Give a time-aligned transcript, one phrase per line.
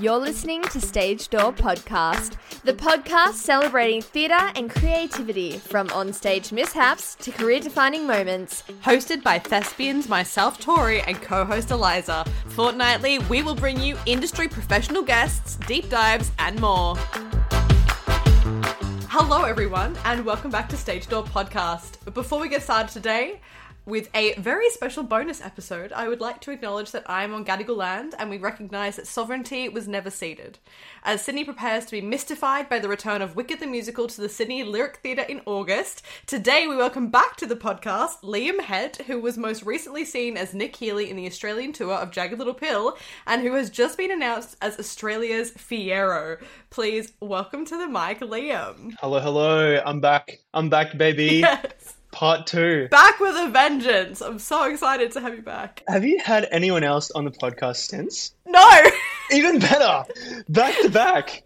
[0.00, 7.14] You're listening to Stage Door Podcast, the podcast celebrating theatre and creativity from onstage mishaps
[7.16, 8.64] to career defining moments.
[8.82, 12.24] Hosted by thespians myself, Tori, and co host Eliza.
[12.48, 16.96] Fortnightly, we will bring you industry professional guests, deep dives, and more.
[19.08, 22.12] Hello, everyone, and welcome back to Stage Door Podcast.
[22.12, 23.40] Before we get started today,
[23.86, 27.44] with a very special bonus episode, I would like to acknowledge that I am on
[27.44, 30.58] Gadigal land and we recognise that sovereignty was never ceded.
[31.02, 34.28] As Sydney prepares to be mystified by the return of Wicked the Musical to the
[34.28, 39.20] Sydney Lyric Theatre in August, today we welcome back to the podcast Liam Head, who
[39.20, 42.96] was most recently seen as Nick Healy in the Australian tour of Jagged Little Pill
[43.26, 46.42] and who has just been announced as Australia's Fiyero.
[46.70, 48.94] Please welcome to the mic, Liam.
[49.00, 49.82] Hello, hello.
[49.84, 50.38] I'm back.
[50.54, 51.44] I'm back, baby.
[51.54, 51.94] Yes.
[52.14, 52.86] Part two.
[52.92, 54.20] Back with a vengeance.
[54.22, 55.82] I'm so excited to have you back.
[55.88, 58.36] Have you had anyone else on the podcast since?
[58.46, 58.82] No!
[59.32, 60.04] Even better.
[60.48, 61.42] Back to back.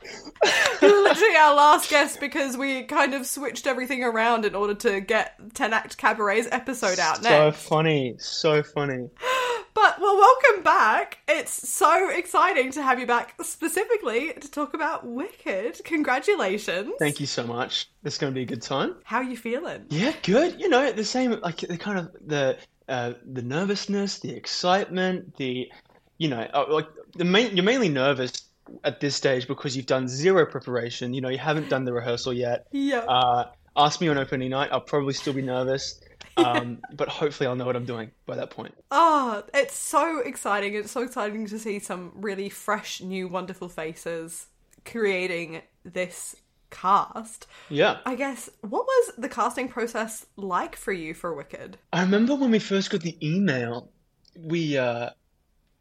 [0.82, 4.74] you were literally our last guest because we kind of switched everything around in order
[4.74, 7.62] to get 10 Act Cabaret's episode out So next.
[7.68, 8.16] funny.
[8.18, 9.08] So funny.
[9.74, 11.18] But, well, welcome back.
[11.28, 15.80] It's so exciting to have you back specifically to talk about Wicked.
[15.84, 16.90] Congratulations.
[16.98, 17.88] Thank you so much.
[18.02, 18.96] This is going to be a good time.
[19.04, 19.84] How are you feeling?
[19.90, 20.60] Yeah, good.
[20.60, 22.56] You know, the same, like, the kind of, the,
[22.88, 25.70] uh, the nervousness, the excitement, the,
[26.18, 28.48] you know, uh, like, the main, you're mainly nervous
[28.84, 31.14] at this stage because you've done zero preparation.
[31.14, 32.66] You know, you haven't done the rehearsal yet.
[32.72, 32.98] Yeah.
[32.98, 34.68] Uh, ask me on opening night.
[34.72, 36.00] I'll probably still be nervous.
[36.36, 38.74] Um, but hopefully I'll know what I'm doing by that point.
[38.90, 40.74] Oh, it's so exciting.
[40.74, 44.46] It's so exciting to see some really fresh, new, wonderful faces
[44.84, 46.36] creating this
[46.70, 47.46] cast.
[47.68, 47.98] Yeah.
[48.04, 51.78] I guess, what was the casting process like for you for Wicked?
[51.92, 53.90] I remember when we first got the email,
[54.36, 55.10] we uh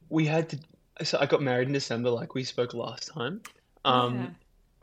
[0.09, 0.59] we had to
[1.03, 3.41] so I got married in December like we spoke last time.
[3.85, 4.35] Um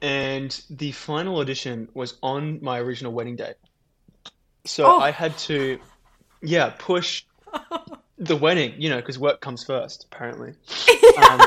[0.03, 3.55] and the final audition was on my original wedding day.
[4.65, 4.99] So Oh.
[5.01, 5.79] I had to
[6.43, 7.25] yeah, push
[8.19, 10.51] the wedding, you know, because work comes first, apparently.
[10.51, 11.41] Um,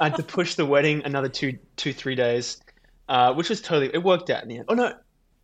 [0.00, 2.60] I had to push the wedding another two, two, three days,
[3.08, 3.90] uh, which was totally.
[3.94, 4.64] It worked out in the end.
[4.68, 4.94] Oh no,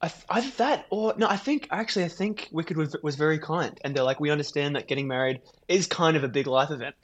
[0.09, 1.27] th- either that or no.
[1.29, 4.77] I think actually, I think Wicked was, was very kind, and they're like, we understand
[4.77, 6.95] that getting married is kind of a big life event,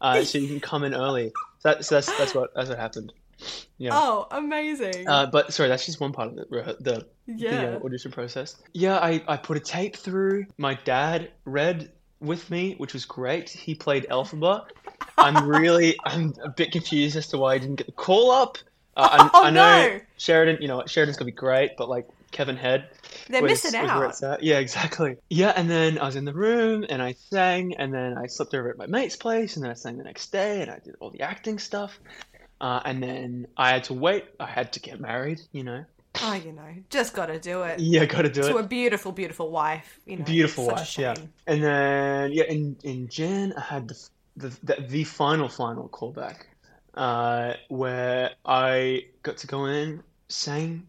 [0.00, 1.32] uh, so you can come in early.
[1.60, 3.12] So, that, so that's that's what that's what happened.
[3.76, 3.90] Yeah.
[3.92, 5.06] Oh, amazing.
[5.06, 7.50] Uh, but sorry, that's just one part of the the, Yeah.
[7.72, 8.56] the uh, audition process.
[8.72, 10.46] Yeah, I, I put a tape through.
[10.56, 13.50] My dad read with me, which was great.
[13.50, 14.64] He played Elphaba.
[15.18, 18.56] I'm really I'm a bit confused as to why I didn't get the call up.
[18.96, 20.00] Uh, I, Oh, I know no.
[20.16, 20.62] Sheridan.
[20.62, 22.90] You know Sheridan's gonna be great, but like Kevin Head.
[23.28, 24.42] They're was- missing out.
[24.42, 25.16] Yeah, exactly.
[25.28, 28.54] Yeah, and then I was in the room and I sang, and then I slept
[28.54, 30.96] over at my mate's place, and then I sang the next day, and I did
[31.00, 31.98] all the acting stuff.
[32.60, 34.24] Uh, and then I had to wait.
[34.40, 35.84] I had to get married, you know.
[36.22, 37.78] Oh, you know, just got to do it.
[37.78, 38.52] Yeah, got to do To it.
[38.52, 40.00] To a beautiful, beautiful wife.
[40.06, 41.14] You know, Beautiful wife, yeah.
[41.46, 46.44] And then yeah, in in Jan, I had the the the, the final final callback,
[46.94, 50.86] uh, where I got to go in, sang,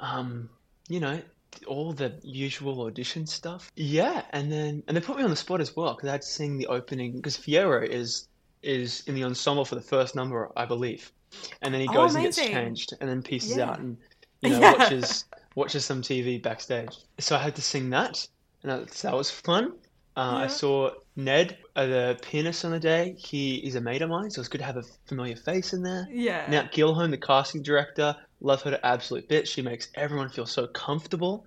[0.00, 0.48] um,
[0.88, 1.20] you know,
[1.66, 3.70] all the usual audition stuff.
[3.76, 6.22] Yeah, and then and they put me on the spot as well because I had
[6.22, 8.28] to sing the opening because Fiyero is
[8.62, 11.12] is in the ensemble for the first number, I believe,
[11.62, 13.70] and then he Oh, goes and gets changed and then pieces Yeah.
[13.70, 13.96] out and
[14.40, 14.72] you know Yeah.
[14.72, 15.24] watches
[15.54, 16.96] watches some TV backstage.
[17.18, 18.26] So I had to sing that,
[18.62, 19.72] and that, that was fun.
[20.16, 23.14] Uh, I saw Ned, uh, the pianist on the day.
[23.18, 25.82] He is a mate of mine, so it's good to have a familiar face in
[25.82, 26.06] there.
[26.10, 26.50] Yeah.
[26.50, 29.48] Now, Gilholm, the casting director, love her to absolute bits.
[29.50, 31.46] She makes everyone feel so comfortable.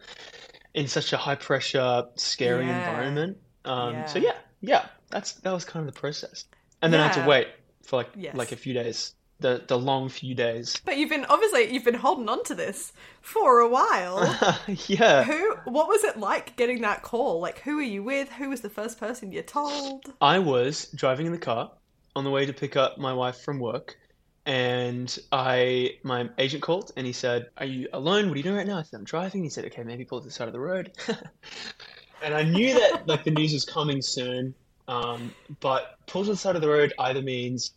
[0.73, 2.77] in such a high pressure, scary Yeah.
[2.79, 3.37] environment.
[3.65, 4.29] Um, So Yeah.
[4.29, 6.45] yeah, yeah, that's that was kind of the process.
[6.81, 7.47] And then I had to wait
[7.83, 8.35] for like Yes.
[8.37, 10.79] like a few days, the the long few days.
[10.85, 14.23] But you've been obviously you've been holding on to this for a while.
[14.87, 15.55] yeah, who?
[15.65, 17.39] What was it like getting that call?
[17.39, 18.29] Like, who are you with?
[18.33, 20.13] Who was the first person you told?
[20.21, 21.71] I was driving in the car
[22.15, 23.97] on the way to pick up my wife from work,
[24.45, 28.27] and I my agent called and he said, "Are you alone?
[28.27, 30.19] What are you doing right now?" I said, "I'm driving." He said, "Okay, maybe pull
[30.19, 30.91] to the side of the road."
[32.23, 34.53] and I knew that like the news was coming soon,
[34.87, 37.73] um, but pull to the side of the road either means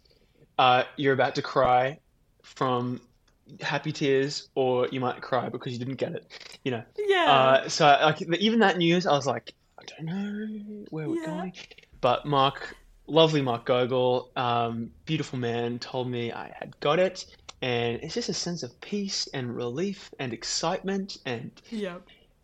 [0.59, 1.99] uh, you're about to cry
[2.43, 3.01] from
[3.61, 6.59] happy tears, or you might cry because you didn't get it.
[6.65, 6.83] You know.
[6.99, 7.25] Yeah.
[7.31, 11.27] Uh, so like even that news, I was like, I don't know where we're Yeah.
[11.27, 11.53] going.
[12.01, 17.27] But Mark, lovely Mark Gogol, um, beautiful man, told me I had got it,
[17.63, 21.97] and it's just a sense of peace and relief and excitement and yeah.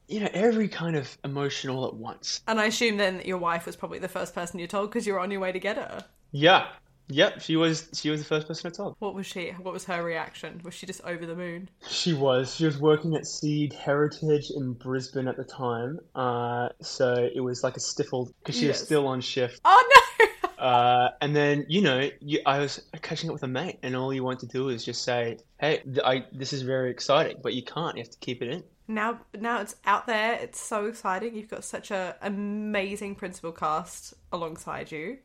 [0.08, 2.40] you know every kind of emotion all at once.
[2.46, 5.06] And I assume then that your wife was probably the first person you told because
[5.06, 6.04] you were on your way to get her.
[6.32, 6.68] Yeah,
[7.10, 7.40] yep.
[7.40, 8.96] She was she was the first person I told.
[8.98, 9.50] What was she?
[9.50, 10.60] What was her reaction?
[10.64, 11.68] Was she just over the moon?
[11.88, 12.54] She was.
[12.54, 15.98] She was working at Seed Heritage in Brisbane at the time.
[16.14, 19.60] Uh, so it was like a stifled because she was still on shift.
[19.64, 19.88] Oh
[20.20, 20.26] no!
[20.60, 24.12] Uh, and then you know, you, I was catching up with a mate, and all
[24.12, 27.54] you want to do is just say, "Hey, th- I, this is very exciting," but
[27.54, 27.96] you can't.
[27.96, 28.62] You have to keep it in.
[28.86, 30.34] now, now it's out there.
[30.34, 31.34] It's so exciting.
[31.34, 35.16] You've got such a amazing principal cast alongside you.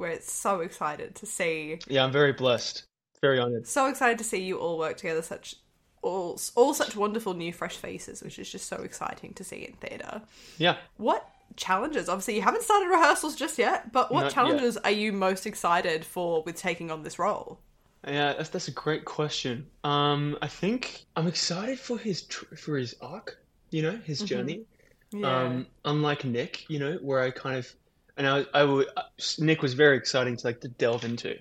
[0.00, 2.84] Where it's so excited to see, Yeah, I'm very blessed,
[3.20, 3.66] very honored.
[3.66, 5.22] so excited to see you all work together.
[5.22, 5.56] Such
[6.02, 9.74] all, all such wonderful new fresh faces, which is just so exciting to see in
[9.74, 10.22] theatre.
[10.56, 10.78] Yeah.
[10.96, 12.08] What challenges?
[12.08, 14.32] Obviously, you haven't started rehearsals just yet, but what Not yet.
[14.34, 17.60] challenges are you most excited for with taking on this role?
[18.08, 19.66] Yeah, that's that's a great question.
[19.84, 23.36] Um, I think I'm excited for his tr- for his arc.
[23.70, 24.64] You know, his journey.
[25.12, 25.42] Yeah.
[25.42, 27.70] Um, unlike Nick, you know, where I kind of
[28.20, 29.02] and I I would uh,
[29.38, 31.36] Nick was very exciting to like to delve into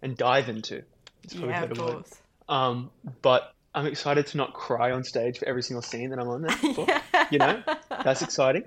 [0.00, 0.82] and dive into.
[1.24, 2.14] It's probably yeah, of course.
[2.48, 2.90] Um,
[3.22, 6.42] but I'm excited to not cry on stage for every single scene that I'm on
[6.42, 6.56] there.
[6.74, 6.86] For,
[7.30, 7.62] You know,
[8.04, 8.64] that's exciting.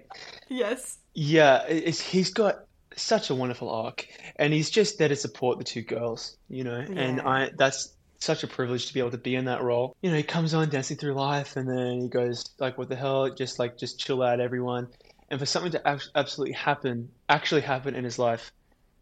[0.50, 0.98] Yes.
[1.14, 2.66] Yeah, he's got
[2.96, 4.08] such a wonderful arc,
[4.38, 6.38] and he's just there to support the two girls.
[6.50, 9.62] You know, and I that's such a privilege to be able to be in that
[9.62, 9.96] role.
[10.02, 12.96] You know, he comes on dancing through life, and then he goes like, "What the
[12.98, 14.88] hell?" Just like just chill out, everyone.
[15.30, 18.52] And for something to absolutely happen, actually happen in his life,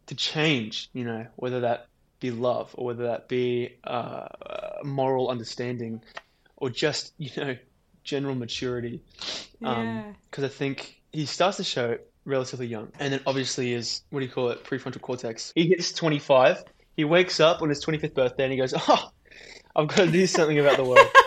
[0.08, 1.88] to change, you know, whether that
[2.20, 4.28] be love or whether that be uh,
[4.84, 6.02] moral understanding,
[6.58, 7.58] or just you know,
[8.04, 9.02] general maturity.
[9.60, 10.04] Yeah.
[10.30, 14.26] Because I think he starts to show relatively young, and then obviously is what do
[14.26, 15.52] you call it, prefrontal cortex.
[15.56, 16.64] He hits 25.
[16.96, 19.12] He wakes up on his 25th birthday, and he goes, "Oh,
[19.76, 21.10] I've got to do something about the world."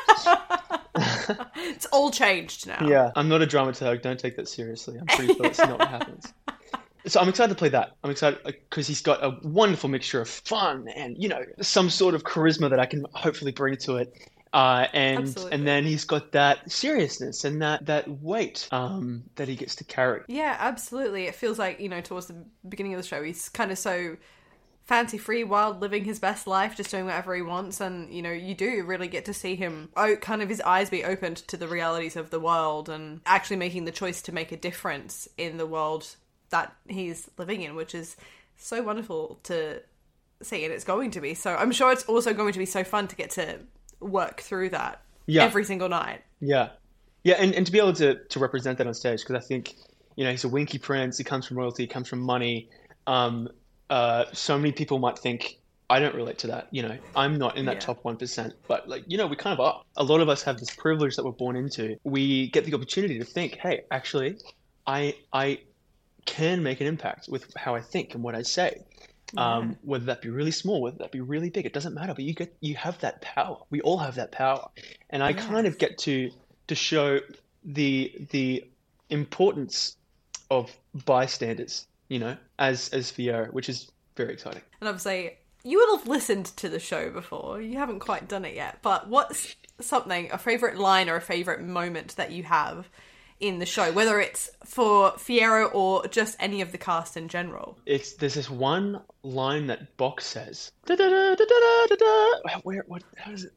[1.56, 2.86] It's all changed now.
[2.86, 4.02] Yeah, I'm not a dramaturg.
[4.02, 4.98] Don't take that seriously.
[4.98, 6.32] I'm pretty sure that's not what happens.
[7.06, 7.92] So I'm excited to play that.
[8.02, 12.16] I'm excited because he's got a wonderful mixture of fun and you know some sort
[12.16, 14.28] of charisma that I can hopefully bring to it.
[14.52, 15.52] Uh, and Absolutely.
[15.52, 19.84] and then he's got that seriousness and that that weight um, that he gets to
[19.84, 20.22] carry.
[20.26, 21.26] Yeah, absolutely.
[21.26, 24.16] It feels like, you know, towards the beginning of the show, he's kind of so
[24.86, 27.80] fancy free, wild, living his best life, just doing whatever he wants.
[27.80, 30.90] And, you know, you do really get to see him, oh, kind of his eyes
[30.90, 34.52] be opened to the realities of the world and actually making the choice to make
[34.52, 36.06] a difference in the world
[36.50, 38.16] that he's living in, which is
[38.56, 39.82] so wonderful to
[40.42, 40.64] see.
[40.64, 41.34] And it's going to be.
[41.34, 43.58] So I'm sure it's also going to be so fun to get to
[43.98, 45.42] work through that Yeah.
[45.44, 46.22] every single night.
[46.40, 46.68] Yeah,
[47.24, 49.74] yeah, and, and to be able to to represent that on stage because I think
[50.14, 51.18] you know he's a Winkie prince.
[51.18, 51.82] He comes from royalty.
[51.84, 52.68] He comes from money.
[53.06, 53.48] Um,
[53.90, 56.68] uh, so many people might think I don't relate to that.
[56.72, 57.80] You know, I'm not in that Yeah.
[57.80, 59.82] top one percent, but like you know, we kind of are.
[59.96, 61.96] A lot of us have this privilege that we're born into.
[62.02, 64.36] We get the opportunity to think, hey, actually,
[64.86, 65.60] I I
[66.24, 68.80] can make an impact with how I think and what I say.
[69.36, 72.14] Um, whether that be really small, whether that be really big, it doesn't matter.
[72.14, 73.58] But you get you have that power.
[73.70, 74.68] We all have that power,
[75.10, 76.30] and I kind of get to
[76.68, 77.20] to show
[77.64, 78.64] the the
[79.10, 79.96] importance
[80.50, 80.74] of
[81.04, 81.86] bystanders.
[82.08, 84.62] You know, as as Fiyero, which is very exciting.
[84.80, 87.60] And obviously, you would have listened to the show before.
[87.60, 88.78] You haven't quite done it yet.
[88.82, 92.88] But what's something, a favourite line or a favourite moment that you have
[93.40, 97.78] in the show, whether it's for Fiyero or just any of the cast in general?
[97.84, 100.72] It's there's this one line that Box says.
[102.62, 103.02] Where what?
[103.16, 103.52] How does it?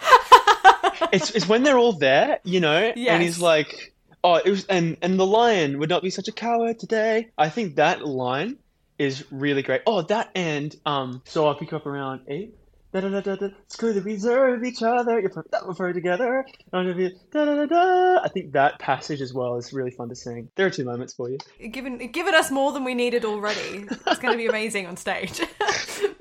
[1.12, 3.93] it's it's when they're all there, you know, and he's like,
[4.24, 7.28] oh, it was, and and the lion would not be such a coward today.
[7.38, 8.58] I think that line
[8.98, 9.82] is really great.
[9.86, 12.54] Oh, that and um, so I'll pick you up around eight.
[12.92, 13.48] Da, da, da, da.
[13.66, 15.18] Screw the reserve each other.
[15.18, 15.50] You're perfect.
[15.50, 16.46] That perfect together.
[16.70, 16.92] Da, da,
[17.32, 18.20] da, da.
[18.22, 20.48] I think that passage as well is really fun to sing.
[20.54, 21.38] There are two moments for you.
[21.70, 23.86] Given given us more than we needed already.
[24.06, 25.40] It's going to be amazing on stage.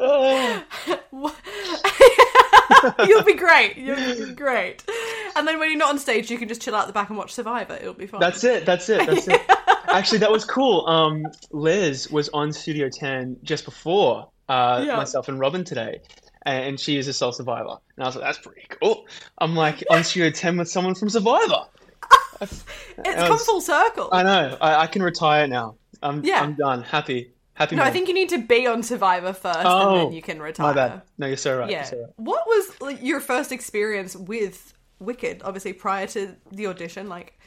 [0.05, 0.63] Oh,
[3.07, 3.77] You'll be great.
[3.77, 3.95] You'll
[4.27, 4.83] be great.
[5.35, 7.17] And then when you're not on stage, you can just chill out the back and
[7.17, 7.75] watch Survivor.
[7.75, 8.19] It'll be fun.
[8.19, 8.65] that's it.
[8.65, 9.05] That's it.
[9.07, 9.41] That's it.
[9.89, 10.87] Actually, that was cool.
[10.87, 14.95] Um, Liz was on Studio 10 just before uh, Yeah.
[14.97, 16.01] myself and Robyn today.
[16.45, 17.77] And she is a sole survivor.
[17.95, 19.05] And I was like, that's pretty cool.
[19.37, 21.65] I'm like on Studio 10 with someone from Survivor.
[22.41, 22.63] It's
[22.97, 24.09] That come full circle.
[24.11, 24.57] I know.
[24.59, 25.75] I, I can retire now.
[26.01, 26.41] I'm, Yeah.
[26.41, 26.81] I'm done.
[26.83, 27.31] Happy.
[27.55, 30.23] Happy no, I think you need to be on Survivor first, Oh, and then you
[30.23, 30.67] can retire.
[30.67, 31.01] My bad.
[31.19, 31.69] No, you're so right.
[31.69, 31.83] Yeah.
[31.83, 32.09] So right.
[32.15, 35.41] What was like, your first experience with Wicked?
[35.43, 37.39] Obviously, prior to the audition, like,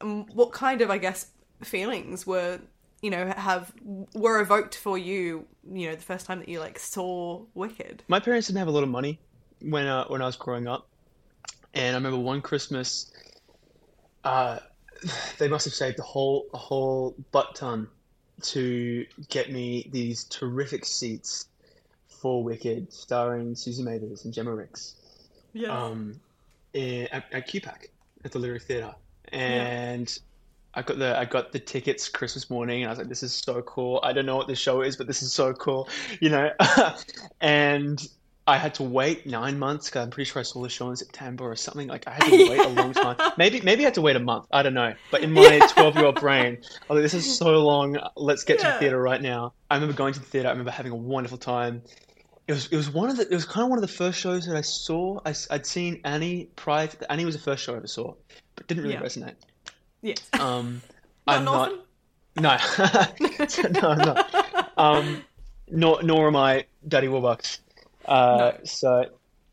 [0.00, 1.30] um, what kind of, I guess,
[1.62, 2.58] feelings were
[3.02, 3.70] you know have
[4.14, 5.46] were evoked for you?
[5.70, 8.02] You know, the first time that you like saw Wicked.
[8.08, 9.20] My parents didn't have a lot of money
[9.60, 10.88] when uh, when I was growing up,
[11.74, 13.12] and I remember one Christmas,
[14.24, 14.60] uh,
[15.38, 17.88] they must have saved a whole a whole butt ton
[18.42, 21.48] to get me these terrific seats
[22.08, 24.96] for Wicked, starring Susan Mathers and Jemma Rix,
[25.52, 25.68] Yeah.
[25.68, 26.20] um,
[26.72, 27.86] in, at, at QPAC
[28.24, 28.94] at the Lyric Theatre,
[29.28, 30.18] and.
[30.76, 33.32] I got the I got the tickets Christmas morning, and I was like, "This is
[33.32, 35.88] so cool." I don't know what the show is, but this is so cool,
[36.18, 36.50] you know.
[37.40, 38.08] and
[38.46, 40.96] I had to wait nine months because I'm pretty sure I saw the show in
[40.96, 41.88] September or something.
[41.88, 43.16] Like I had to wait a long time.
[43.38, 44.46] Maybe maybe I had to wait a month.
[44.52, 44.92] I don't know.
[45.10, 47.96] But in my 12 year old brain, I was like, "This is so long.
[48.16, 50.48] Let's get to the theater right now." I remember going to the theater.
[50.48, 51.82] I remember having a wonderful time.
[52.46, 54.18] It was it was one of the it was kind of one of the first
[54.20, 55.20] shows that I saw.
[55.24, 56.88] I, would seen Annie prior.
[56.88, 58.12] To, Annie was the first show I ever saw,
[58.56, 59.00] but didn't really Yeah.
[59.00, 59.36] resonate.
[60.02, 60.18] yes.
[60.38, 60.82] Um,
[61.26, 61.72] Not I'm not.
[62.36, 62.58] No,
[63.80, 64.72] no, I'm not.
[64.76, 65.24] Um,
[65.68, 67.60] nor nor am I Daddy Warbucks.
[68.06, 68.58] Uh, No.
[68.64, 69.04] So,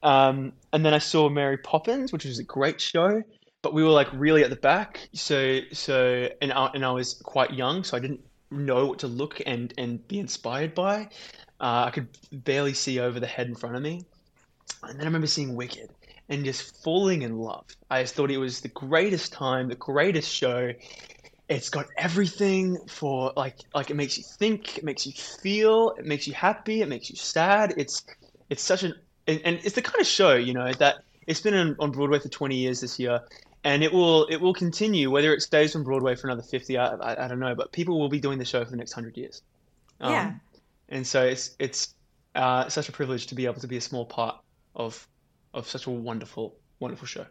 [0.04, 3.22] um, and then I saw Mary Poppins, which was a great show,
[3.62, 5.08] but we were like really at the back.
[5.14, 9.08] So so and I, and I was quite young, so I didn't know what to
[9.08, 11.10] look and and be inspired by.
[11.60, 14.04] Uh, I could barely see over the head in front of me.
[14.84, 15.90] And then I remember seeing Wicked
[16.30, 17.66] and just falling in love.
[17.90, 20.72] I just thought it was the greatest time, the greatest show.
[21.50, 26.06] It's got everything for like like it makes you think, it makes you feel, it
[26.06, 27.74] makes you happy, it makes you sad.
[27.78, 28.04] It's
[28.52, 28.94] it's such an
[29.28, 32.20] and, and it's the kind of show you know that it's been on, on Broadway
[32.20, 33.22] for 20 years this year,
[33.64, 36.78] and it will it will continue whether it stays on Broadway for another 50.
[36.78, 38.92] I, I, I don't know, but people will be doing the show for the next
[38.94, 39.42] hundred years.
[40.02, 40.34] Um, Yeah.
[40.90, 41.96] and so it's it's
[42.36, 44.36] uh, such a privilege to be able to be a small part
[44.76, 45.08] of
[45.54, 47.26] of such a wonderful wonderful show.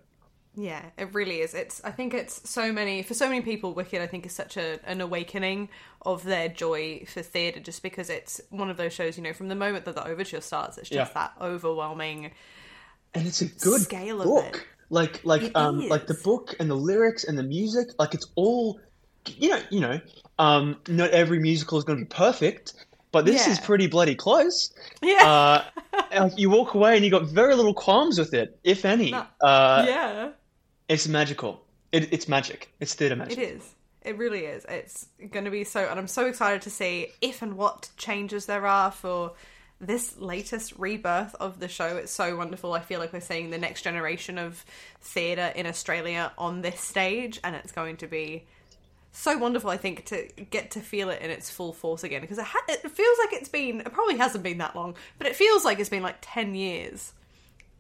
[0.57, 1.55] Yeah, it really is.
[1.55, 4.57] It's I think it's so many for so many people Wicked I think is such
[4.57, 5.69] a an awakening
[6.03, 9.49] of their joy for theatre just because it's one of those shows, you know, from
[9.49, 11.15] the moment that the overture starts, it's just Yeah.
[11.15, 12.33] that overwhelming
[13.15, 14.57] and it's a good Scale of book.
[14.57, 14.67] it.
[14.91, 18.27] Like like It um like the book and the lyrics and the music, like it's
[18.35, 18.81] all
[19.27, 20.01] you know, you know,
[20.41, 22.73] um not every musical is going to be perfect,
[23.13, 24.73] but this is pretty bloody close.
[25.01, 25.63] Yeah.
[26.13, 29.11] Uh you walk away and you got very little qualms with it, if any.
[29.13, 29.25] No.
[29.41, 30.31] Uh yeah.
[30.91, 31.63] It's magical.
[31.93, 32.71] It, it's magic.
[32.81, 33.39] It's theater magic.
[33.39, 33.75] It is.
[34.03, 34.67] It really is.
[34.69, 38.47] It's going to be so, and I'm so excited to see if and what changes
[38.47, 39.33] there are for
[39.81, 41.97] this latest rebirth of the show.
[41.97, 42.73] It's so wonderful.
[42.73, 44.65] I feel like we're seeing the next generation of
[45.01, 48.47] theatre in Australia on this stage, and it's going to be
[49.13, 49.71] so wonderful.
[49.71, 52.65] I think to get to feel it in its full force again because it, ha-
[52.69, 53.81] it feels like it's been.
[53.81, 57.13] It probably hasn't been that long, but it feels like it's been like ten years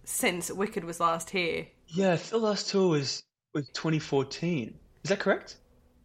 [0.05, 1.67] since Wicked was last here.
[1.92, 3.23] Yeah, I think the last tour was
[3.54, 4.75] was 2014.
[5.04, 5.56] Is that correct?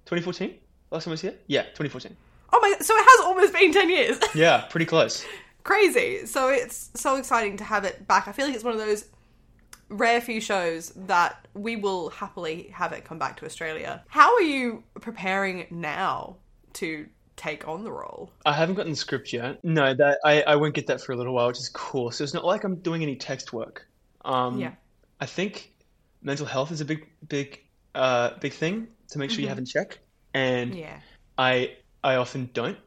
[0.05, 0.55] 2014?
[0.91, 1.35] Last time I was here?
[1.47, 2.15] Yeah, 2014.
[2.53, 2.75] Oh my!
[2.79, 4.19] So it has almost been ten years.
[4.35, 5.25] Yeah, pretty close.
[5.63, 6.25] crazy.
[6.25, 8.27] So it's so exciting to have it back.
[8.27, 9.05] I feel like it's one of those
[9.89, 14.03] rare few shows that we will happily have it come back to Australia.
[14.07, 16.37] How are you preparing now
[16.73, 18.31] to take on the role?
[18.45, 19.63] I haven't gotten the script yet.
[19.63, 22.09] No, that I, I won't get that for a little while, which is cool.
[22.11, 23.87] So it's not like I'm doing any text work.
[24.23, 24.71] Um, Yeah.
[25.19, 25.71] I think
[26.25, 27.62] mental health is a big, big,
[27.94, 30.00] uh, big thing to make sure you have in check,
[30.34, 31.00] and Yeah.
[31.38, 32.77] I I often don't.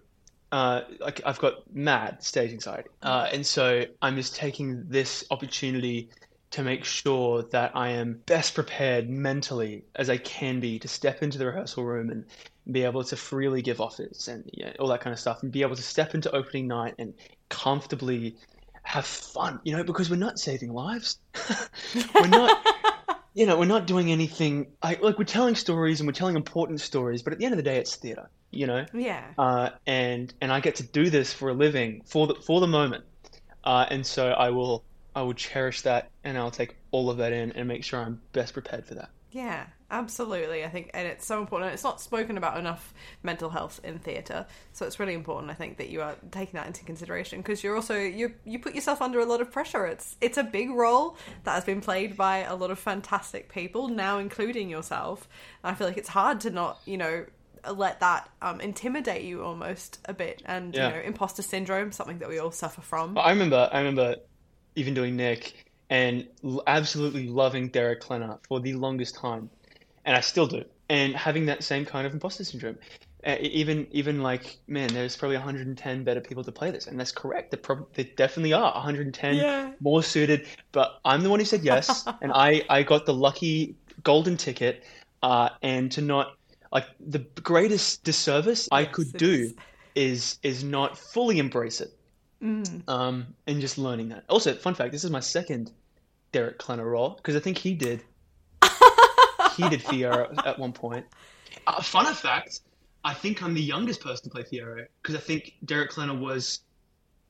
[0.50, 6.10] Uh, like I've got mad stage anxiety, uh, and so I'm just taking this opportunity
[6.50, 11.22] to make sure that I am best prepared mentally as I can be to step
[11.22, 12.24] into the rehearsal room and
[12.72, 15.62] be able to freely give offers and yeah, all that kind of stuff, and be
[15.62, 17.14] able to step into opening night and
[17.50, 18.36] comfortably
[18.82, 19.60] have fun.
[19.64, 21.18] You know, because we're not saving lives.
[22.14, 22.66] we're not.
[23.34, 26.80] You know, we're not doing anything like, like we're telling stories and we're telling important
[26.80, 28.30] stories, but at the end of the day, it's theatre.
[28.50, 29.24] You know, Yeah.
[29.36, 32.66] uh, and and I get to do this for a living for the for the
[32.66, 33.04] moment,
[33.62, 37.32] uh, and so I will I will cherish that and I'll take all of that
[37.32, 39.10] in and make sure I'm best prepared for that.
[39.30, 40.64] Yeah, absolutely.
[40.64, 41.72] I think, and it's so important.
[41.72, 42.92] It's not spoken about enough
[43.22, 45.50] mental health in theatre, so it's really important.
[45.50, 48.74] I think that you are taking that into consideration because you're also you you put
[48.74, 49.86] yourself under a lot of pressure.
[49.86, 53.88] It's it's a big role that has been played by a lot of fantastic people,
[53.88, 55.28] now including yourself.
[55.64, 57.24] I feel like it's hard to not you know
[57.72, 60.88] let that um, intimidate you almost a bit, and Yeah.
[60.88, 63.18] you know imposter syndrome, something that we all suffer from.
[63.18, 64.16] I remember, I remember
[64.76, 66.26] even doing Nick and
[66.66, 69.50] absolutely loving Derek Klena for the longest time,
[70.08, 70.64] and I still do.
[70.88, 72.78] And having that same kind of imposter syndrome,
[73.26, 77.12] uh, even even like man, there's probably 110 better people to play this, and that's
[77.12, 77.50] correct.
[77.50, 79.70] There, prob- there definitely are 110 Yeah.
[79.82, 83.76] more suited, but I'm the one who said yes, and I I got the lucky
[84.02, 84.84] golden ticket,
[85.22, 86.28] uh, and to not
[86.72, 89.54] like the greatest disservice I Yes, could do is.
[89.94, 91.90] is is not fully embrace it
[92.42, 92.88] Mm.
[92.88, 94.24] um, and just learning that.
[94.30, 95.72] Also, fun fact: this is my second
[96.32, 98.04] Derek Klena role because I think he did
[99.58, 101.04] he did Fiyero at one point.
[101.66, 102.60] Uh, fun fact:
[103.04, 106.60] I think I'm the youngest person to play Fiyero because I think Derek Klena was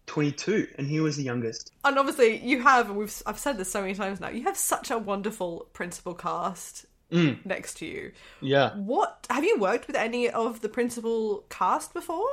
[0.06, 1.72] 22 and he was the youngest.
[1.84, 2.90] And obviously, you have.
[2.90, 4.28] We've I've said this so many times now.
[4.28, 8.12] You have such a wonderful principal cast Mm, next to you.
[8.42, 8.74] yeah.
[8.74, 12.28] What have you worked with any of the principal cast before?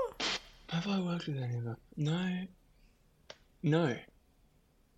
[0.68, 1.78] Have I worked with any of them?
[1.96, 2.46] No.
[3.64, 3.96] No.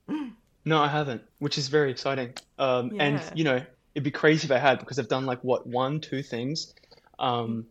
[0.66, 2.34] No, I haven't, which is very exciting.
[2.60, 3.62] Um, and you know,
[3.98, 6.75] it'd be crazy if I had because I've done like what one, two things.
[7.18, 7.66] Um,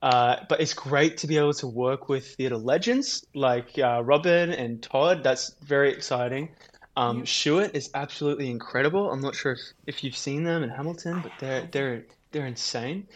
[0.00, 4.50] uh, but it's great to be able to work with theatre legends like uh, Robyn
[4.52, 5.22] and Todd.
[5.22, 6.48] That's very exciting.
[6.96, 9.10] Um, Shuart is absolutely incredible.
[9.10, 13.06] I'm not sure if, if you've seen them in Hamilton, but they're they're they're insane.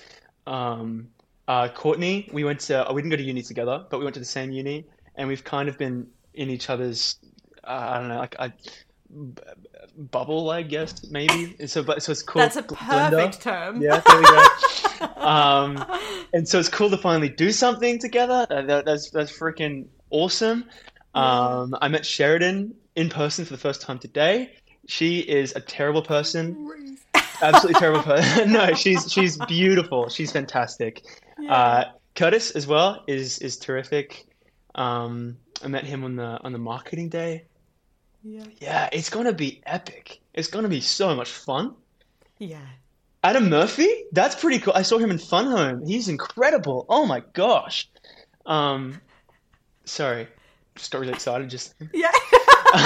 [0.46, 1.08] Um,
[1.48, 4.20] uh, Courtney, we went to we didn't go to uni together, but we went to
[4.20, 7.16] the same uni, and we've kind of been in each other's
[7.64, 8.36] uh, I don't know like
[9.08, 9.42] b-
[9.96, 11.56] bubble, I guess maybe.
[11.58, 12.40] And so, but so it's cool.
[12.40, 13.80] That's a perfect term.
[13.80, 15.06] Yeah, there we go.
[15.16, 15.84] um,
[16.32, 18.46] and so it's cool to finally do something together.
[18.50, 20.64] Uh, that, that's that's freaking awesome.
[21.14, 24.54] Um, I met Sheridan in person for the first time today.
[24.86, 26.96] She is a terrible person.
[27.42, 28.52] Absolutely terrible person.
[28.52, 30.08] no, she's she's beautiful.
[30.08, 31.02] She's fantastic.
[31.48, 34.26] Uh, Curtis as well is is terrific.
[34.74, 37.44] Um, I met him on the on the marketing day.
[38.24, 38.44] Yeah.
[38.60, 40.20] Yeah, it's gonna be epic.
[40.34, 41.74] It's gonna be so much fun.
[42.38, 42.60] Yeah.
[43.24, 44.72] Adam Murphy, that's pretty cool.
[44.74, 45.86] I saw him in Fun Home.
[45.86, 46.86] He's incredible.
[46.88, 47.88] Oh my gosh.
[48.46, 49.00] Um,
[49.84, 50.26] sorry,
[50.74, 51.48] just got really excited.
[51.48, 52.10] Just Yeah.
[52.74, 52.80] no,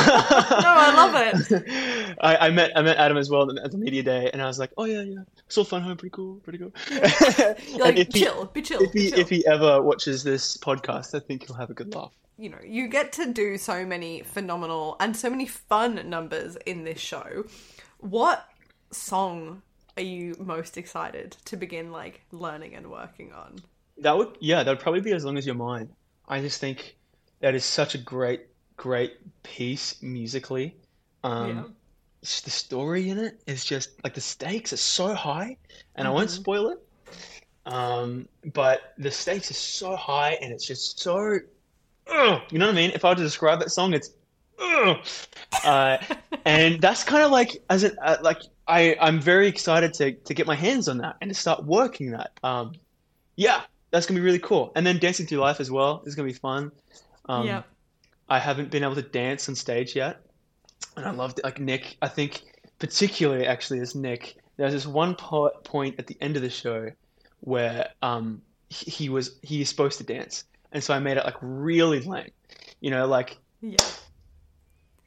[0.66, 1.14] I love
[1.50, 2.16] it.
[2.20, 4.58] I, I met I met Adam as well at the media day, and I was
[4.58, 6.72] like, oh yeah, yeah, saw Fun Home, pretty cool, pretty cool.
[7.78, 9.18] Like, if he- chill, be chill, If he chill.
[9.20, 12.12] if he ever watches this podcast, I think he'll have a good laugh.
[12.38, 16.84] You know, you get to do so many phenomenal and so many fun numbers in
[16.84, 17.44] this show.
[17.98, 18.46] What
[18.90, 19.62] song
[19.96, 23.56] are you most excited to begin like learning and working on?
[23.98, 25.88] That would yeah, that would probably be as long as you're mine.
[26.28, 26.96] I just think
[27.40, 28.46] that is such a great
[28.76, 30.76] great piece musically.
[31.24, 31.64] Um, Yeah.
[32.20, 35.56] the story in it is just like the stakes are so high,
[35.94, 36.78] and I won't spoil it.
[37.66, 41.38] Um, but the stakes are so high, and it's just so,
[42.08, 42.90] ugh, you know what I mean?
[42.94, 44.10] If I were to describe that song, it's,
[45.64, 45.98] uh,
[46.44, 48.38] and that's kind of like as it uh, like
[48.68, 52.12] I I'm very excited to to get my hands on that and to start working
[52.12, 52.32] that.
[52.42, 52.72] Um,
[53.36, 54.72] yeah, that's gonna be really cool.
[54.76, 56.72] And then dancing through life as well is gonna be fun.
[57.26, 57.66] Um, Yep.
[58.28, 60.20] I haven't been able to dance on stage yet,
[60.96, 61.44] and I loved it.
[61.44, 62.42] Like Nick, I think
[62.78, 66.90] particularly actually as Nick, there's this one po- point at the end of the show
[67.40, 71.24] where um he, he was he is supposed to dance, and so I made it
[71.24, 72.30] like really lame,
[72.80, 73.76] you know, like Yeah.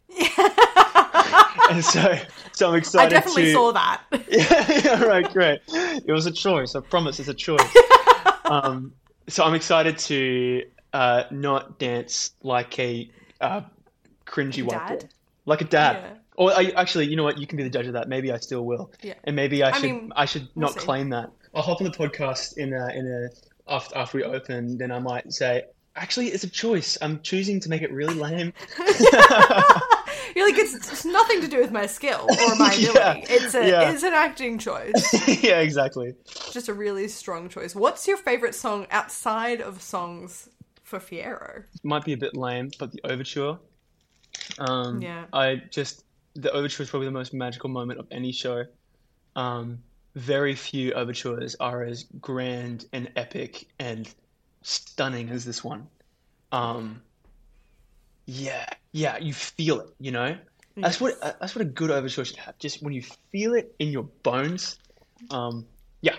[1.69, 2.17] and so
[2.52, 3.15] so I'm excited to.
[3.15, 3.54] I definitely to...
[3.54, 4.02] saw that.
[4.30, 5.62] yeah, yeah, right, great.
[5.67, 6.76] It was a choice.
[6.76, 7.62] I promise, it's a choice.
[8.45, 8.93] um,
[9.28, 13.62] so I'm excited to uh, not dance like a uh,
[14.26, 15.00] cringy white Dad?
[15.00, 15.08] boy,
[15.45, 16.04] like a dad.
[16.04, 16.13] Yeah.
[16.36, 17.38] Or I, actually, you know what?
[17.38, 18.08] You can be the judge of that.
[18.08, 18.91] Maybe I still will.
[19.02, 19.13] Yeah.
[19.26, 19.84] And maybe I I should.
[19.84, 20.80] mean, I should we'll not see.
[20.80, 21.32] claim that.
[21.54, 23.30] I'll hop on the podcast in a in a
[23.69, 24.77] after after we open.
[24.77, 25.63] Then I might say,
[25.95, 26.97] actually, it's a choice.
[27.01, 28.53] I'm choosing to make it really lame.
[30.36, 32.89] You're like it's, it's nothing to do with my skill or my ability.
[32.93, 33.89] Yeah, It's a yeah.
[33.91, 35.27] it's an acting choice.
[35.43, 36.13] yeah, exactly.
[36.51, 37.75] Just a really strong choice.
[37.75, 40.49] What's your favorite song outside of songs
[40.84, 41.63] for Fiyero?
[41.84, 43.58] might be a bit lame, but the overture.
[44.60, 45.25] Um, Yeah.
[45.34, 46.03] I just
[46.36, 48.65] the overture is probably the most magical moment of any show.
[49.36, 49.79] Um,
[50.15, 54.13] very few overtures are as grand and epic and
[54.63, 55.88] stunning as this one.
[56.52, 57.04] Um,
[58.26, 60.38] yeah, yeah, you feel it, you know.
[60.82, 62.58] That's what that's what a good overture should have.
[62.58, 64.78] Just when you feel it in your bones.
[65.30, 65.67] Um,
[66.02, 66.15] yeah,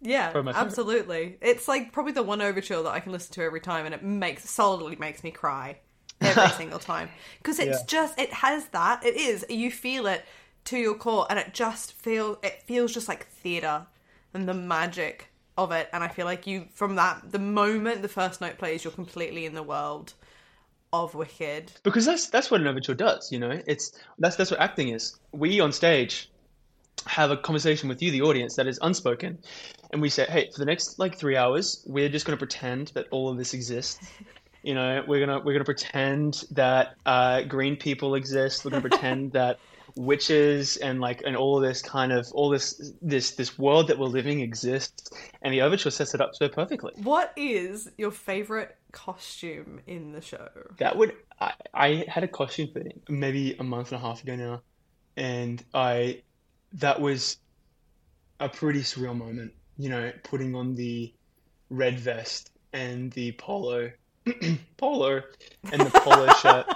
[0.00, 0.80] Yeah, Probably my favorite.
[0.80, 1.38] absolutely.
[1.40, 4.02] It's like probably the one overture that I can listen to every time, and it
[4.02, 5.78] makes solidly makes me cry
[6.22, 7.82] every single time because it's Yeah.
[7.82, 9.04] just it has that.
[9.04, 10.24] It is you feel it
[10.68, 13.86] to your core, and it just feel it feels just like theater
[14.34, 15.88] and the magic of it.
[15.92, 19.44] And I feel like you from that the moment the first note plays, you're completely
[19.46, 20.14] in the world
[20.92, 21.72] of Wicked.
[21.82, 23.30] because that's that's what an overture does.
[23.32, 25.18] You know, it's that's that's what acting is.
[25.32, 26.30] We on stage
[27.06, 29.38] have a conversation with you, the audience, that is unspoken,
[29.92, 32.88] and we say, hey, for the next like three hours, we're just going to pretend
[32.88, 33.98] that all of this exists.
[34.64, 38.64] You know, we're gonna we're gonna pretend that uh, green people exist.
[38.64, 39.60] We're gonna pretend that
[39.96, 44.06] witches and like and all this kind of all this this this world that we're
[44.06, 45.10] living exists.
[45.42, 46.92] And the overture sets it up so perfectly.
[46.96, 50.48] What is your favorite costume in the show?
[50.78, 54.36] That would I, I had a costume fitting maybe a month and a half ago
[54.36, 54.62] now,
[55.16, 56.22] and I
[56.74, 57.38] that was
[58.40, 59.52] a pretty surreal moment.
[59.76, 61.12] You know, putting on the
[61.70, 63.90] red vest and the polo
[64.76, 65.22] polo
[65.72, 66.66] and the polo shirt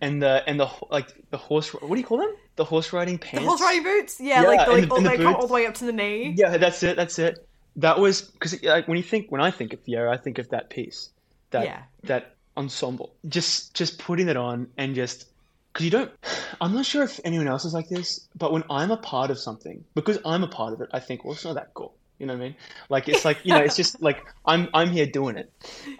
[0.00, 2.34] and the and the like the horse what do you call them?
[2.56, 3.44] The horse riding pants.
[3.44, 4.18] The horse riding boots?
[4.20, 5.84] Yeah, Yeah, like, the, like the- all, the they come all the way up to
[5.84, 6.34] the knee.
[6.36, 6.96] Yeah, that's it.
[6.96, 7.46] That's it.
[7.76, 10.48] That was because like when you think when I think of Fiyero, I think of
[10.48, 11.10] that piece,
[11.50, 11.82] that Yeah.
[12.04, 13.12] that ensemble.
[13.28, 15.26] Just just putting it on and just
[15.72, 16.10] because you don't.
[16.58, 19.38] I'm not sure if anyone else is like this, but when I'm a part of
[19.38, 21.92] something, because I'm a part of it, I think, well, it's not that cool.
[22.18, 22.56] You know what I mean?
[22.88, 25.52] Like it's like you know, it's just like I'm I'm here doing it.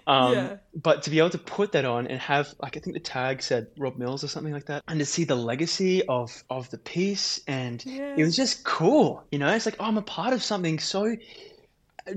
[0.07, 0.57] Um, Yeah.
[0.75, 3.41] But to be able to put that on and have like I think the tag
[3.41, 6.77] said Rob Mills or something like that, and to see the legacy of of the
[6.77, 9.23] piece, and it was just cool.
[9.31, 11.15] You know, it's like oh, I'm a part of something so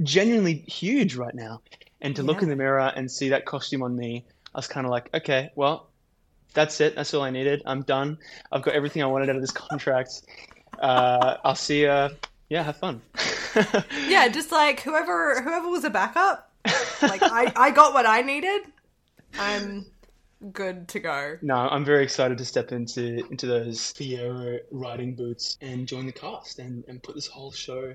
[0.03, 1.63] genuinely huge right now.
[2.01, 4.87] And to look in the mirror and see that costume on me, I was kind
[4.87, 5.91] of like, okay, well,
[6.55, 6.97] that's it.
[6.97, 7.63] That's all I needed.
[7.67, 8.19] I'm done.
[8.51, 10.23] I've got everything I wanted out of this contract.
[10.79, 12.09] Uh, I'll see you.
[12.51, 13.01] Yeah, have fun.
[14.09, 16.53] Yeah, just like whoever whoever was a backup,
[17.03, 18.63] like I, I got what I needed.
[19.39, 19.87] I'm
[20.53, 21.37] good to go.
[21.43, 26.13] No, I'm very excited to step into into those Fiyero riding boots and join the
[26.13, 27.95] cast and, and put this whole show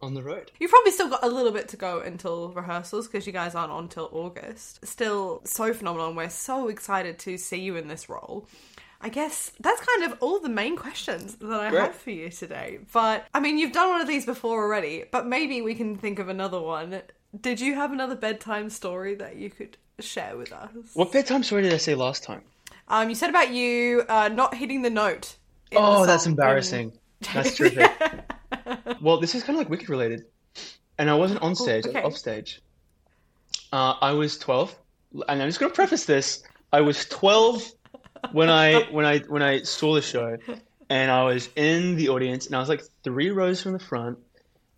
[0.00, 0.50] on the road.
[0.60, 3.72] You've probably still got a little bit to go until rehearsals because you guys aren't
[3.72, 4.86] on till August.
[4.86, 8.48] Still so phenomenal, and we're so excited to see you in this role.
[9.00, 11.80] I guess that's kind of all the main questions that I Great.
[11.82, 12.78] have for you today.
[12.92, 16.18] But I mean, you've done one of these before already, but maybe we can think
[16.18, 17.02] of another one.
[17.40, 20.70] Did you have another bedtime story that you could share with us?
[20.94, 22.42] What bedtime story did I say last time?
[22.88, 25.36] Um, you said about you uh, not hitting the note.
[25.70, 26.92] in the Oh, that's embarrassing.
[27.34, 27.90] That's terrific.
[29.00, 30.24] well, this is kind of like Wicked related.
[30.98, 32.02] And I wasn't on stage, I okay.
[32.02, 32.62] was off stage.
[33.72, 34.74] Uh, I was 12,
[35.28, 36.42] and I'm just going to preface this.
[36.72, 37.62] I was 12
[38.32, 40.36] when I when I when I saw the show,
[40.88, 44.18] and I was in the audience, and I was like three rows from the front,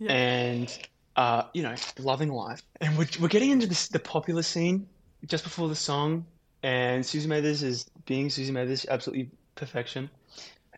[0.07, 0.77] and
[1.19, 2.63] uh, you know, loving life.
[2.81, 4.87] And we're, we're getting into this, the popular scene
[5.27, 6.25] just before the song,
[6.63, 10.11] and Suzie Mathers is being Suzie Mathers, absolutely perfection.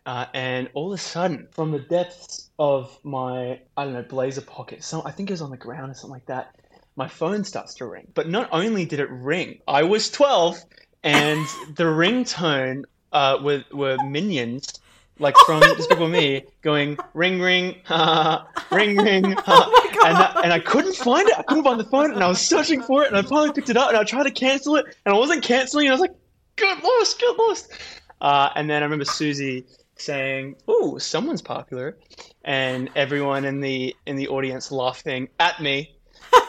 [0.07, 4.41] Uh, and all of a sudden, from the depths of my, I don't know, blazer
[4.41, 6.57] pocket, so I think it was on the ground or something like that,
[6.97, 8.09] my phone starts to ring.
[8.15, 10.59] But not only did it ring, I was 12,
[11.03, 14.81] and the ringtone uh, were, were minions,
[15.19, 19.71] like from Despicable Me, going ring, ring, ha, ring, ring, ha.
[20.05, 21.35] and, I, and I couldn't find it.
[21.39, 23.71] I couldn't find the phone, and I was searching for it, and I finally picked
[23.71, 26.01] it up, and I tried to cancel it, and I wasn't canceling, and I was
[26.01, 26.15] like,
[26.57, 27.73] get lost, get lost.
[28.21, 29.65] Uh, and then I remember Suzie
[29.97, 31.99] saying, "Oh, someone's popular,"
[32.45, 35.95] and everyone in the in the audience laughing at me.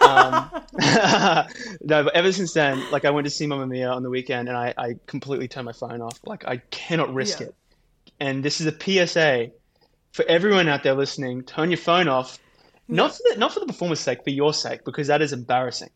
[0.02, 0.50] Um,
[1.82, 4.48] no, but ever since then, like I went to see Mamma Mia on the weekend,
[4.48, 6.20] and I, I completely turned my phone off.
[6.26, 7.48] Like I cannot risk Yeah.
[7.48, 7.56] it.
[8.20, 8.72] And this is a
[9.08, 9.52] PSA
[10.12, 12.38] for everyone out there listening: turn your phone off.
[12.88, 15.90] Not for the, not for the performer's sake, for your sake, because that is embarrassing.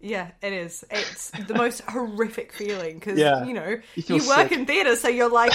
[0.00, 0.84] Yeah, it is.
[0.90, 3.44] It's the most horrific feeling because Yeah.
[3.46, 4.52] you know You you, work sick.
[4.52, 5.52] in theatre, so you're like,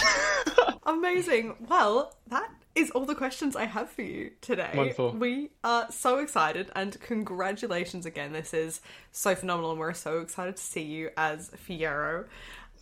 [0.87, 1.55] amazing.
[1.69, 4.71] Well, that is all the questions I have for you today.
[4.73, 5.11] Wonderful.
[5.11, 8.31] We are so excited, and congratulations again.
[8.33, 12.25] This is so phenomenal, and we're so excited to see you as Fiyero.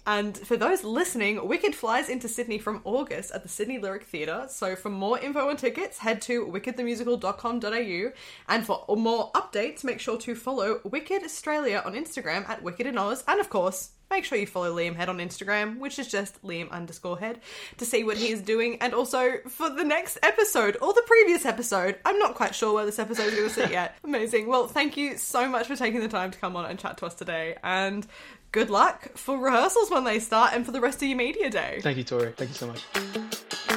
[0.06, 4.46] And for those listening, Wicked flies into Sydney from August at the Sydney Lyric Theatre.
[4.48, 8.12] So for more info and tickets, head to wickedthemusical.com.au.
[8.48, 12.98] And for more updates, make sure to follow Wicked Australia on Instagram at Wicked in
[12.98, 13.26] Oz.
[13.28, 16.70] And of course, make sure you follow Liam Head on Instagram, which is just Liam
[16.72, 17.39] underscore head,
[17.78, 18.78] to see what he is doing.
[18.82, 22.86] And also for the next episode or the previous episode, I'm not quite sure where
[22.86, 23.98] this episode is going to sit yet.
[24.04, 24.48] Amazing.
[24.48, 27.06] Well, thank you so much for taking the time to come on and chat to
[27.06, 27.58] us today.
[27.63, 28.06] And
[28.52, 31.80] good luck for rehearsals when they start and for the rest of your media day.
[31.82, 32.32] Thank you, Tori.
[32.32, 33.77] Thank you so much.